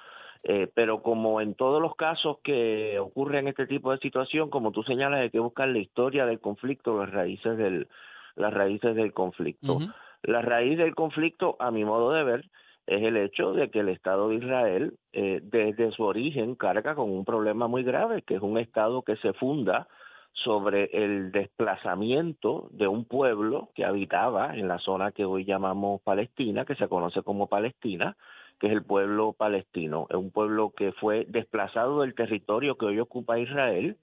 [0.47, 4.83] Eh, pero como en todos los casos que ocurren este tipo de situación, como tú
[4.83, 7.89] señalas, hay que buscar la historia del conflicto, las raíces del,
[8.37, 9.79] las raíces del conflicto.
[10.23, 12.45] La raíz del conflicto, a mi modo de ver,
[12.87, 17.11] es el hecho de que el Estado de Israel, eh, desde su origen, carga con
[17.11, 19.89] un problema muy grave, que es un Estado que se funda
[20.33, 26.67] sobre el desplazamiento de un pueblo que habitaba en la zona que hoy llamamos Palestina,
[26.67, 28.17] que se conoce como Palestina,
[28.59, 30.07] que es el pueblo palestino.
[30.11, 33.97] Es un pueblo que fue desplazado del territorio que hoy ocupa Israel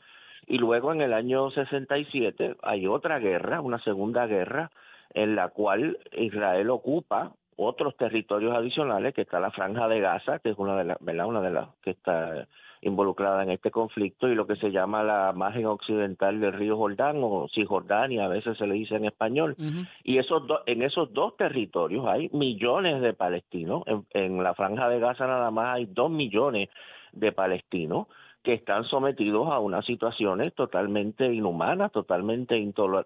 [0.48, 4.72] y luego en el año 67 hay otra guerra, una segunda guerra,
[5.14, 10.50] en la cual Israel ocupa otros territorios adicionales, que está la Franja de Gaza, que
[10.50, 11.28] es una de las, ¿verdad?
[11.28, 12.48] Una de las que está
[12.82, 17.18] involucrada en este conflicto, y lo que se llama la margen occidental del río Jordán,
[17.22, 19.56] o Cisjordania, a veces se le dice en español.
[20.04, 23.84] Y esos do- en esos dos territorios hay millones de palestinos.
[23.86, 26.70] En, en la Franja de Gaza nada más hay dos millones
[27.12, 28.08] de palestinos
[28.44, 32.58] que están sometidos a unas situaciones totalmente inhumanas, totalmente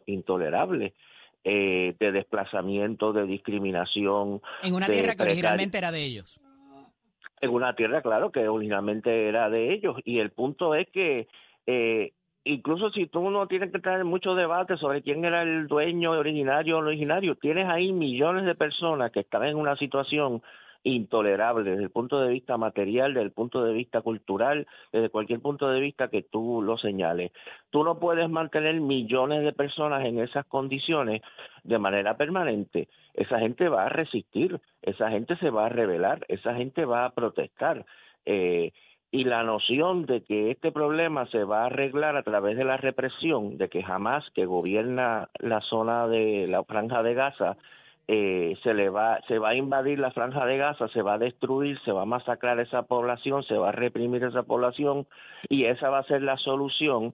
[0.06, 0.94] intolerables,
[1.44, 6.40] eh, de desplazamiento, de discriminación, En una tierra que originalmente era de ellos.
[7.42, 9.98] En una tierra, claro, que originalmente era de ellos.
[10.04, 11.28] Y el punto es que
[11.68, 16.12] eh, incluso si tú no tienes que tener mucho debate sobre quién era el dueño
[16.12, 20.42] originario o originario, tienes ahí millones de personas que están en una situación
[20.86, 25.42] intolerable desde el punto de vista material, desde el punto de vista cultural, desde cualquier
[25.42, 27.32] punto de vista que tú lo señales.
[27.72, 31.22] Tú no puedes mantener millones de personas en esas condiciones
[31.64, 32.88] de manera permanente.
[33.14, 37.10] Esa gente va a resistir, esa gente se va a rebelar, esa gente va a
[37.10, 37.86] protestar.
[38.26, 38.72] Eh,
[39.12, 42.78] y la noción de que este problema se va a arreglar a través de la
[42.78, 47.58] represión, de que jamás que gobierna la zona de la franja de Gaza,
[48.08, 51.18] eh, se le va se va a invadir la franja de Gaza, se va a
[51.18, 55.08] destruir, se va a masacrar esa población, se va a reprimir esa población
[55.50, 57.14] y esa va a ser la solución.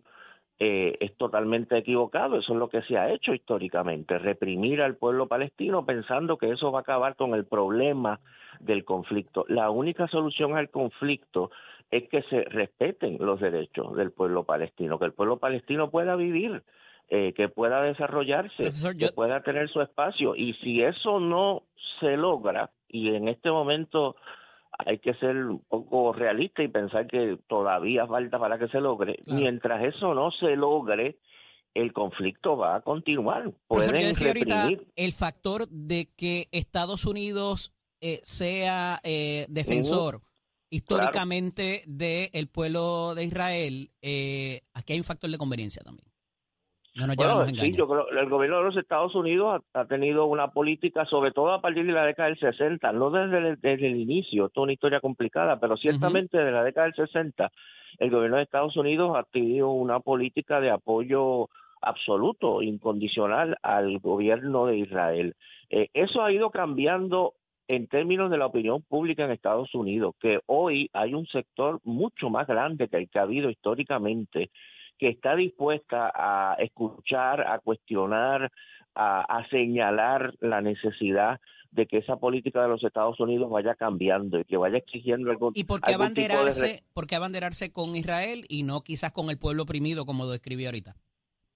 [0.63, 5.27] eh, es totalmente equivocado, eso es lo que se ha hecho históricamente, reprimir al pueblo
[5.27, 8.19] palestino pensando que eso va a acabar con el problema
[8.59, 9.43] del conflicto.
[9.47, 11.49] La única solución al conflicto
[11.89, 16.61] es que se respeten los derechos del pueblo palestino, que el pueblo palestino pueda vivir,
[17.13, 20.33] eh, que pueda desarrollarse, Profesor, que pueda tener su espacio.
[20.33, 21.63] Y si eso no
[21.99, 24.15] se logra, y en este momento
[24.71, 29.17] hay que ser un poco realista y pensar que todavía falta para que se logre,
[29.25, 29.41] Claro.
[29.41, 31.17] mientras eso no se logre,
[31.73, 33.51] el conflicto va a continuar.
[33.67, 40.21] Profesor, yo Pueden decía ahorita el factor de que Estados Unidos eh, sea eh, defensor
[40.69, 46.10] históricamente del pueblo de Israel, eh, aquí hay un factor de conveniencia también.
[46.93, 49.85] No nos Bueno, sí, yo creo que el gobierno de los Estados Unidos ha, ha
[49.85, 53.61] tenido una política, sobre todo a partir de la década del 60, no desde el,
[53.61, 57.49] desde el inicio, esto es una historia complicada, pero ciertamente desde la década del 60,
[57.99, 61.47] el gobierno de Estados Unidos ha tenido una política de apoyo
[61.81, 65.35] absoluto, incondicional al gobierno de Israel.
[65.69, 67.35] Eh, eso ha ido cambiando
[67.67, 72.29] en términos de la opinión pública en Estados Unidos, que hoy hay un sector mucho
[72.29, 74.51] más grande que el que ha habido históricamente,
[75.01, 78.51] que está dispuesta a escuchar, a cuestionar,
[78.93, 81.39] a, señalar la necesidad
[81.71, 85.53] de que esa política de los Estados Unidos vaya cambiando y que vaya exigiendo algo.
[85.55, 89.63] ¿Y por qué abanderarse, por qué abanderarse con Israel y no quizás con el pueblo
[89.63, 90.95] oprimido como lo describí ahorita?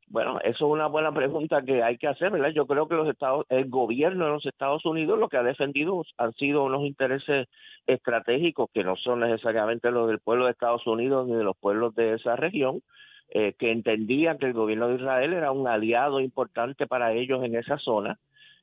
[0.07, 2.49] Bueno, eso es una buena pregunta que hay que hacer, ¿verdad?
[2.49, 6.03] Yo creo que los Estados, el gobierno de los Estados Unidos lo que ha defendido
[6.17, 7.47] han sido unos intereses
[7.85, 11.93] estratégicos que no son necesariamente los del pueblo de Estados Unidos ni de los pueblos
[11.93, 12.81] de esa región,
[13.29, 17.55] eh, que entendían que el gobierno de Israel era un aliado importante para ellos en
[17.55, 18.19] esa zona.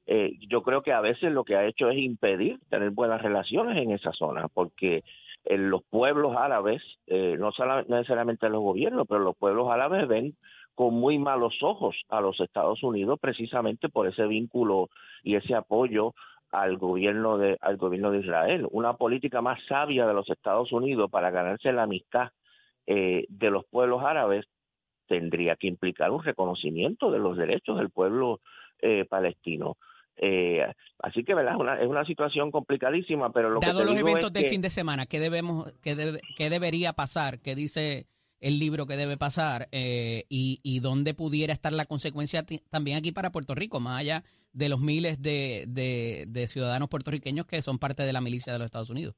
[0.06, 3.76] Eh, yo creo que a veces lo que ha hecho es impedir tener buenas relaciones
[3.76, 5.04] en esa zona, porque
[5.44, 7.50] eh, los pueblos árabes, no
[7.88, 10.34] necesariamente los gobiernos, pero los pueblos árabes ven
[10.74, 14.88] con muy malos ojos a los Estados Unidos precisamente por ese vínculo
[15.22, 16.14] y ese apoyo
[16.50, 21.10] al gobierno de al gobierno de Israel una política más sabia de los Estados Unidos
[21.10, 22.30] para ganarse la amistad
[22.86, 24.46] eh, de los pueblos árabes
[25.06, 28.40] tendría que implicar un reconocimiento de los derechos del pueblo
[28.80, 29.76] eh, palestino
[30.16, 30.66] eh,
[30.98, 31.54] así que ¿verdad?
[31.54, 34.70] Es, una, es una situación complicadísima pero lo dado que los eventos del fin de
[34.70, 38.06] semana qué debemos qué, qué debería pasar qué dice
[38.42, 43.12] el libro que debe pasar eh, y, y dónde pudiera estar la consecuencia también aquí
[43.12, 48.02] para Puerto Rico, más allá de los miles de, de, ciudadanos puertorriqueños que son parte
[48.02, 49.14] de la milicia de los Estados Unidos.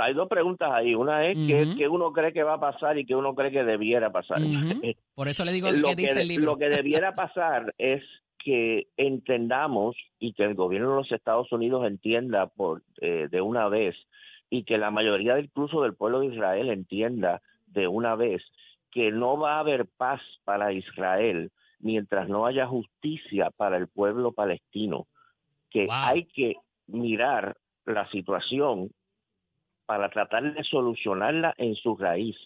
[0.00, 0.94] Hay dos preguntas ahí.
[0.94, 1.36] Una es
[1.76, 4.40] que, uno cree que va a pasar y que uno cree que debiera pasar.
[5.14, 6.52] Por eso le digo lo que, dice el libro.
[6.52, 8.02] Lo que debiera pasar es
[8.38, 13.68] que entendamos y que el gobierno de los Estados Unidos entienda por eh, de una
[13.68, 13.96] vez
[14.50, 18.42] y que la mayoría incluso del pueblo de Israel entienda de una vez
[18.92, 24.32] que no va a haber paz para Israel mientras no haya justicia para el pueblo
[24.32, 25.06] palestino,
[25.70, 26.54] que hay que
[26.86, 28.90] mirar la situación
[29.86, 32.36] para tratar de solucionarla en su raíz.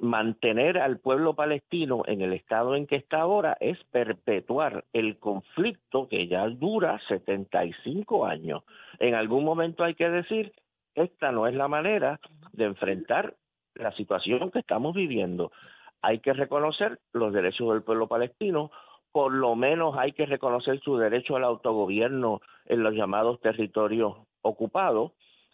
[0.00, 6.08] Mantener al pueblo palestino en el estado en que está ahora es perpetuar el conflicto
[6.08, 8.62] que ya dura 75 años.
[8.98, 10.52] En algún momento hay que decir,
[10.94, 12.20] esta no es la manera
[12.52, 13.36] de enfrentar
[13.74, 15.52] la situación que estamos viviendo.
[16.00, 18.70] Hay que reconocer los derechos del pueblo palestino,
[19.12, 25.12] por lo menos hay que reconocer su derecho al autogobierno en los llamados territorios ocupados,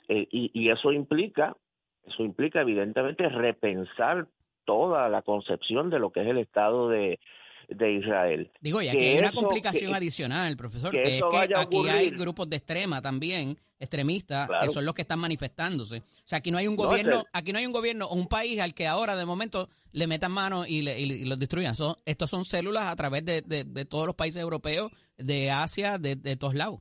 [0.08, 1.54] eh, y, eso implica,
[2.06, 4.26] eso implica evidentemente repensar
[4.64, 7.20] toda la concepción de lo que es el Estado de,
[7.68, 8.50] de Israel.
[8.60, 12.56] Digo, y aquí hay una complicación adicional, profesor, que, es que aquí hay grupos de
[12.56, 15.98] extrema también, extremistas, que son los que están manifestándose.
[15.98, 18.60] O sea, aquí no hay un gobierno, aquí no hay un gobierno o un país
[18.60, 21.74] al que ahora de momento le metan mano y, le, los destruyan.
[21.74, 26.16] Son, estos son células a través de, de, todos los países europeos, de Asia, de,
[26.16, 26.80] de todos lados.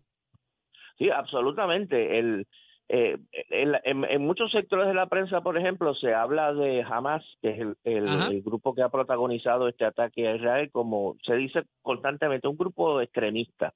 [0.97, 2.17] Sí, absolutamente.
[2.17, 2.47] El,
[2.89, 3.17] eh,
[3.49, 8.41] en, muchos sectores de la prensa, por ejemplo, se habla de Hamas, que es el,
[8.41, 13.73] grupo que ha protagonizado este ataque a Israel, como se dice constantemente, un grupo extremista.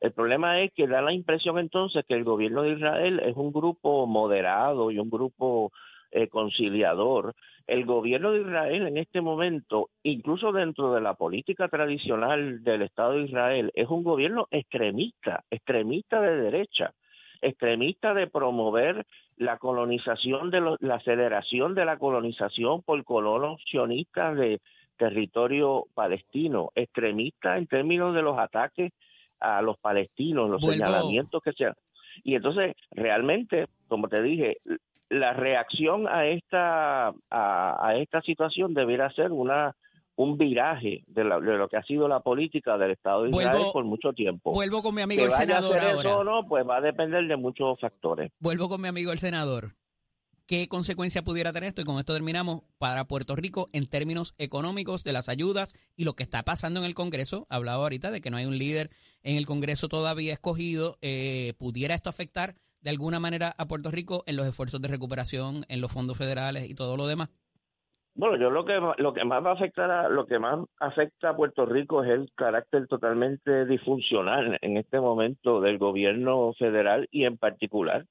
[0.00, 3.52] El problema es que da la impresión entonces que el gobierno de Israel es un
[3.52, 5.72] grupo moderado y un grupo
[6.10, 7.34] eh, conciliador.
[7.66, 13.12] El gobierno de Israel en este momento, incluso dentro de la política tradicional del Estado
[13.12, 16.92] de Israel, es un gobierno extremista, extremista de derecha
[17.42, 24.60] extremista de promover la colonización de la aceleración de la colonización por colonos sionistas de
[24.96, 28.92] territorio palestino, extremista en términos de los ataques
[29.40, 31.74] a los palestinos, los señalamientos que sean.
[32.22, 34.58] Y entonces, realmente, como te dije,
[35.08, 39.74] la reacción a esta a, a esta situación debiera ser una
[40.22, 44.12] un viraje de, lo que ha sido la política del Estado de Israel por mucho
[44.12, 44.52] tiempo.
[44.52, 46.16] Vuelvo con mi amigo el senador ahora.
[46.18, 48.30] o no, pues va a depender de muchos factores.
[48.38, 49.76] Vuelvo con mi amigo el senador.
[50.46, 51.80] ¿Qué consecuencia pudiera tener esto?
[51.80, 56.12] Y con esto terminamos para Puerto Rico en términos económicos de las ayudas y lo
[56.12, 57.46] que está pasando en el Congreso.
[57.48, 58.90] Hablaba ahorita de que no hay un líder
[59.22, 60.98] en el Congreso todavía escogido.
[61.00, 65.64] Eh, ¿Pudiera esto afectar de alguna manera a Puerto Rico en los esfuerzos de recuperación,
[65.68, 67.30] en los fondos federales y todo lo demás?
[68.14, 71.30] Bueno, yo lo que lo que más va a afectar a, lo que más afecta
[71.30, 77.24] a Puerto Rico es el carácter totalmente disfuncional en este momento del gobierno federal y
[77.24, 78.04] en particular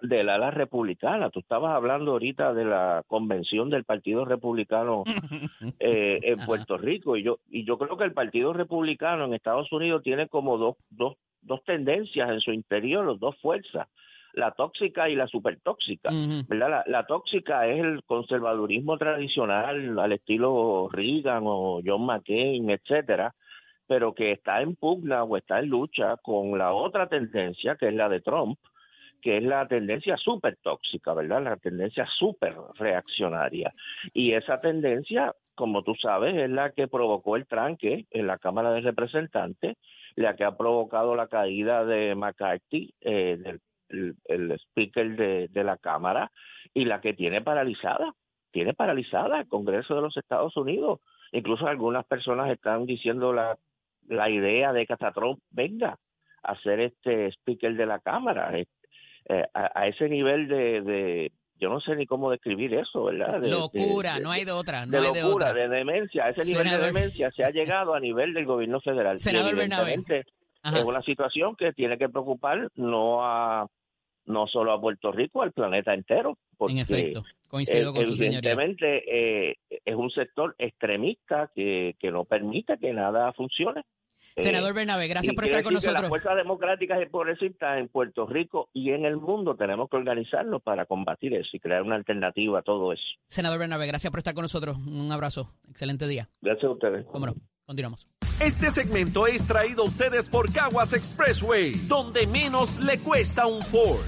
[0.00, 1.30] del ala republicana.
[1.30, 5.02] Tú estabas hablando ahorita de la convención del Partido Republicano
[5.80, 9.72] eh, en Puerto Rico y yo y yo creo que el Partido Republicano en Estados
[9.72, 13.88] Unidos tiene como dos dos dos tendencias en su interior, dos fuerzas.
[14.36, 16.10] La tóxica y la supertóxica.
[16.10, 16.44] Ujú.
[16.46, 16.70] ¿verdad?
[16.70, 23.34] La, la tóxica es el conservadurismo tradicional al estilo Reagan o John McCain, etcétera,
[23.86, 27.94] pero que está en pugna o está en lucha con la otra tendencia, que es
[27.94, 28.58] la de Trump,
[29.22, 31.42] que es la tendencia súper tóxica, ¿verdad?
[31.42, 33.72] La tendencia súper reaccionaria.
[34.12, 38.70] Y esa tendencia, como tú sabes, es la que provocó el tranque en la Cámara
[38.72, 39.76] de Representantes,
[40.14, 45.64] la que ha provocado la caída de McCarthy, eh, del el, el speaker de, de
[45.64, 46.30] la Cámara,
[46.74, 48.12] y la que tiene paralizada,
[48.50, 51.00] tiene paralizada el Congreso de los Estados Unidos.
[51.32, 53.56] Incluso algunas personas están diciendo la,
[54.08, 55.98] la idea de que hasta Trump venga
[56.42, 58.56] a ser este speaker de la Cámara.
[58.58, 58.66] Eh,
[59.54, 63.40] a, a ese nivel de, de, yo no sé ni cómo describir eso, ¿verdad?
[63.40, 65.62] De- Locura, de- no hay de otra, no de hay de locura, otra.
[65.62, 69.18] de demencia, a ese nivel de demencia se ha llegado a nivel del gobierno federal.
[69.18, 69.94] Senador Bernabé.
[70.64, 73.66] es una situación que tiene que preocupar no a
[74.26, 76.36] no solo a Puerto Rico, al planeta entero.
[76.56, 78.52] Porque En efecto, coincido con su señoría.
[78.52, 83.82] evidentemente eh, es un sector extremista que, que no permite que nada funcione.
[84.34, 86.00] Eh, Senador Bernabé, gracias y por estar con nosotros.
[86.00, 90.62] Las fuerzas democráticas y progresistas en Puerto Rico y en el mundo tenemos que organizarnos
[90.62, 93.02] para combatir eso y crear una alternativa a todo eso.
[93.28, 94.76] Senador Bernabé, gracias por estar con nosotros.
[94.78, 95.52] Un abrazo.
[95.70, 96.28] Excelente día.
[96.40, 97.06] Gracias a ustedes.
[97.06, 97.34] Cómo no.
[97.66, 98.06] Continuamos.
[98.40, 104.04] Este segmento es traído a ustedes por Caguas Expressway, donde menos le cuesta un Ford.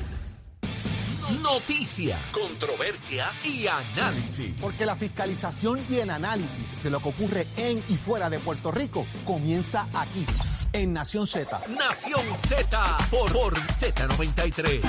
[1.43, 4.55] Noticias, controversias y análisis.
[4.59, 8.71] Porque la fiscalización y el análisis de lo que ocurre en y fuera de Puerto
[8.71, 10.25] Rico comienza aquí,
[10.73, 11.61] en Nación Z.
[11.69, 14.81] Nación Z por, por Z93.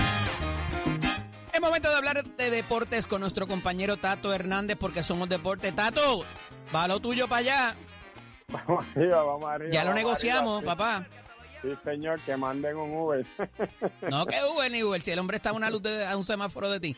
[1.51, 5.73] Es momento de hablar de deportes con nuestro compañero Tato Hernández porque somos deporte.
[5.73, 6.23] Tato,
[6.73, 7.75] va lo tuyo para allá.
[8.47, 9.71] Vamos arriba, vamos arriba.
[9.71, 10.75] Ya lo negociamos, arriba.
[10.75, 11.05] papá.
[11.61, 13.25] Sí, señor, que manden un Uber.
[14.09, 16.23] No que Uber ni Uber, si el hombre está a una luz de, a un
[16.23, 16.95] semáforo de ti.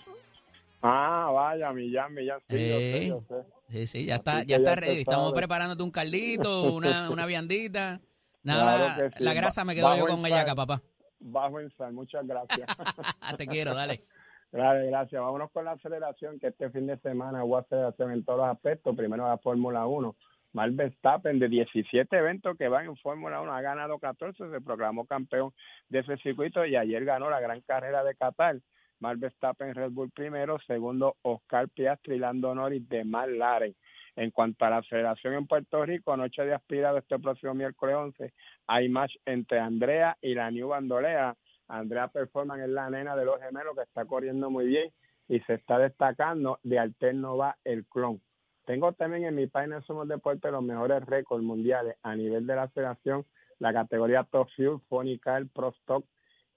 [0.84, 3.08] ah, vaya, Millán, Millán, sí, yo sé, Eh.
[3.08, 3.36] yo sé.
[3.70, 5.00] Sí, sí, ya está, ya está ya ready.
[5.02, 8.00] Estamos preparándote un caldito, una, una viandita.
[8.44, 9.24] Nada, Claro que sí.
[9.24, 10.82] la grasa me quedo Bajo yo con ella acá, papá.
[11.20, 12.68] Bajo en sal, muchas gracias.
[13.38, 14.04] Te quiero, dale.
[14.52, 15.22] Gracias, gracias.
[15.22, 18.96] Vámonos con la aceleración, que este fin de semana hubo aceleración en todos los aspectos.
[18.96, 20.16] Primero la Fórmula 1.
[20.54, 25.06] Max Verstappen, de 17 eventos que van en Fórmula 1, ha ganado 14, se proclamó
[25.06, 25.54] campeón
[25.90, 28.60] de ese circuito y ayer ganó la gran carrera de Qatar.
[29.00, 33.76] Max Verstappen Red Bull primero, segundo Oscar Piastri Lando Norris de McLaren.
[34.16, 38.34] En cuanto a la aceleración en Puerto Rico, noche de aspirado este próximo miércoles 11,
[38.68, 41.36] hay match entre Andrea y la New Bandolea.
[41.70, 44.92] Andrea Performan es la nena de los gemelos que está corriendo muy bien
[45.30, 46.60] y se está destacando.
[46.62, 48.22] De alterno va el clon.
[48.66, 52.64] Tengo también en mi página Somos Deportes los mejores récords mundiales a nivel de la
[52.64, 53.26] aceleración,
[53.60, 56.06] la categoría Top Fuel, Funny Car, Pro Stock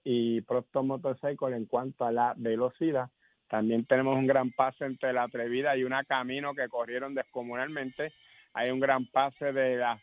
[0.03, 3.09] y Pro Stock Motorcycle en cuanto a la velocidad.
[3.49, 8.13] También tenemos un gran pase entre la atrevida y una camino que corrieron descomunalmente.
[8.53, 9.99] Hay un gran pase de la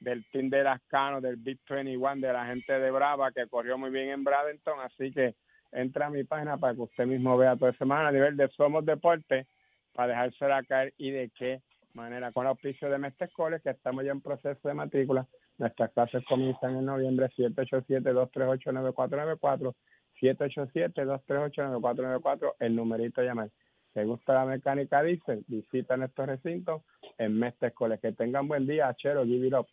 [0.00, 3.76] del team de las Canos, del Big 21, de la gente de Brava, que corrió
[3.76, 5.34] muy bien en Bradenton, así que
[5.72, 8.84] entra a mi página para que usted mismo vea toda semana a nivel de Somos
[8.86, 9.46] Deporte,
[9.98, 11.60] para dejársela caer y de qué
[11.92, 13.28] manera, con auspicio de Mestre
[13.60, 15.26] que estamos ya en proceso de matrícula,
[15.58, 19.74] nuestras clases comienzan en noviembre, 787-238-9494,
[20.22, 23.50] 787-238-9494, el numerito llamar.
[23.92, 25.44] ¿Te gusta la mecánica diésel?
[25.48, 26.84] Visita nuestro recinto
[27.18, 27.74] en Mestre.
[28.00, 29.66] Que tengan buen día, Chero, give it up.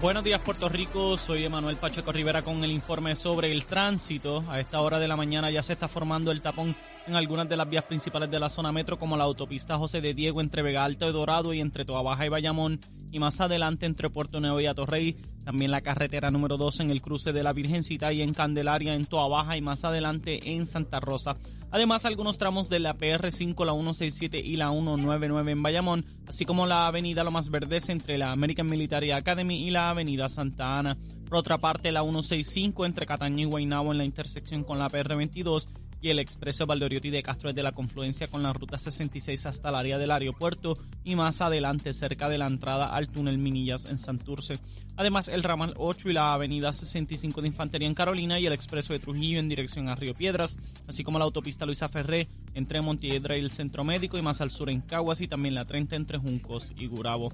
[0.00, 4.42] Buenos días Puerto Rico, soy Emanuel Pacheco Rivera con el informe sobre el tránsito.
[4.48, 6.74] A esta hora de la mañana ya se está formando el tapón
[7.06, 10.14] en algunas de las vías principales de la zona metro como la autopista José de
[10.14, 12.80] Diego entre Vega Alta y Dorado y entre Toa Baja y Bayamón
[13.12, 15.16] y más adelante entre Puerto Nuevo y Atorrey.
[15.44, 19.06] También la carretera número 2 en el cruce de la Virgencita y en Candelaria en
[19.06, 21.36] Toa Baja y más adelante en Santa Rosa.
[21.72, 26.66] Además, algunos tramos de la PR5, la 167 y la 199 en Bayamón, así como
[26.66, 30.98] la avenida Lo Más Verdes entre la American Military Academy y la avenida Santa Ana.
[31.28, 35.68] Por otra parte, la 165 entre Cataño y Guaynabo en la intersección con la PR22
[36.00, 39.74] y el expreso Valdoriotti de Castro desde la confluencia con la ruta 66 hasta el
[39.74, 44.58] área del aeropuerto y más adelante cerca de la entrada al túnel Minillas en Santurce.
[44.96, 48.92] Además, el ramal 8 y la avenida 65 de Infantería en Carolina y el expreso
[48.92, 53.36] de Trujillo en dirección a Río Piedras, así como la autopista Luisa Ferré entre Montiedra
[53.36, 56.18] y el Centro Médico y más al sur en Caguas y también la 30 entre
[56.18, 57.30] Juncos y Gurabo.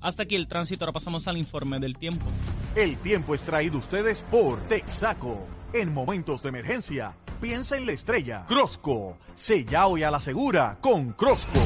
[0.00, 2.26] Hasta aquí el tránsito, ahora pasamos al informe del tiempo.
[2.74, 5.61] El tiempo es traído ustedes por Texaco.
[5.74, 8.44] En momentos de emergencia, piensa en la estrella.
[8.46, 11.58] Crosco, sella hoy a la segura con Crosco.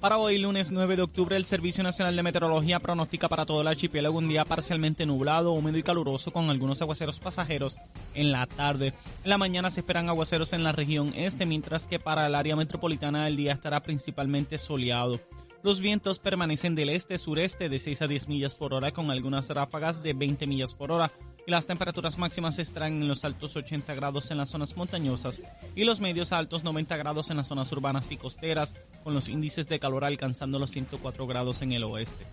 [0.00, 3.68] Para hoy, lunes 9 de octubre, el Servicio Nacional de Meteorología pronostica para todo el
[3.68, 7.78] archipiélago un día parcialmente nublado, húmedo y caluroso con algunos aguaceros pasajeros
[8.12, 8.92] en la tarde.
[9.22, 12.56] En la mañana se esperan aguaceros en la región este, mientras que para el área
[12.56, 15.20] metropolitana el día estará principalmente soleado.
[15.64, 20.02] Los vientos permanecen del este-sureste de 6 a 10 millas por hora con algunas ráfagas
[20.02, 21.10] de 20 millas por hora
[21.46, 25.40] y las temperaturas máximas estarán en los altos 80 grados en las zonas montañosas
[25.74, 29.66] y los medios altos 90 grados en las zonas urbanas y costeras, con los índices
[29.66, 32.26] de calor alcanzando los 104 grados en el oeste.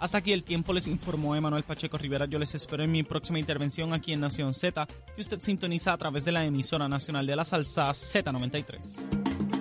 [0.00, 2.26] Hasta aquí el tiempo les informó Emanuel Pacheco Rivera.
[2.26, 4.84] Yo les espero en mi próxima intervención aquí en Nación Z,
[5.14, 9.57] que usted sintoniza a través de la emisora nacional de la salsa Z93.